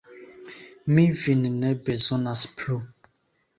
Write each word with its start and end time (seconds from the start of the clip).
Mi 0.93 1.03
vin 1.25 1.45
ne 1.59 1.71
bezonas 1.91 2.49
plu. 2.57 2.83